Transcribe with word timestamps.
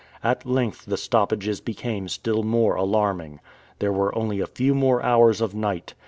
At 0.23 0.47
length 0.47 0.87
the 0.87 0.97
stoppages 0.97 1.61
became 1.61 2.07
still 2.07 2.41
more 2.41 2.73
alarming. 2.73 3.39
There 3.77 3.93
were 3.93 4.17
only 4.17 4.39
a 4.39 4.47
few 4.47 4.73
more 4.73 5.03
hours 5.03 5.41
of 5.41 5.53
night. 5.53 5.93